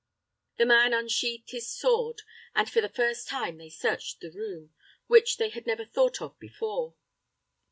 [0.57, 2.23] The man unsheathed his sword,
[2.55, 4.73] and for the first time they searched the room,
[5.05, 6.95] which they had never thought of before.